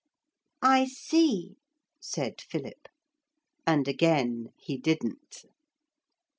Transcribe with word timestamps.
'I 0.63 0.85
see,' 0.85 1.57
said 1.99 2.41
Philip. 2.41 2.87
And 3.67 3.87
again 3.87 4.51
he 4.57 4.75
didn't. 4.75 5.45